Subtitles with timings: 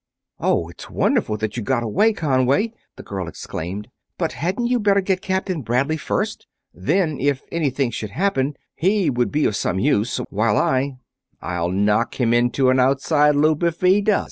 [0.39, 3.87] "Oh, it's wonderful that you got away, Conway!" the girl exclaimed.
[4.17, 6.47] "But hadn't you better get Captain Bradley first?
[6.73, 10.97] Then, if anything should happen, he would be of some use, while I...."
[11.39, 14.19] "I'll knock him into an outside loop if he does!"